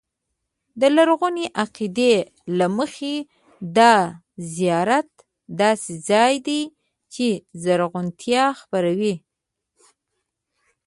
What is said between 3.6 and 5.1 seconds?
دا زیارت